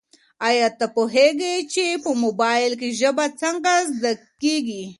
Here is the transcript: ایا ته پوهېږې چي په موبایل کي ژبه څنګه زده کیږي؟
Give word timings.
ایا 0.47 0.67
ته 0.79 0.85
پوهېږې 0.95 1.55
چي 1.73 1.85
په 2.03 2.09
موبایل 2.23 2.71
کي 2.81 2.89
ژبه 2.99 3.25
څنګه 3.41 3.73
زده 3.93 4.11
کیږي؟ 4.41 4.83